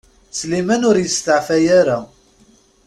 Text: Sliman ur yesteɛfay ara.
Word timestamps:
Sliman 0.39 0.85
ur 0.89 0.97
yesteɛfay 0.99 1.65
ara. 1.79 1.99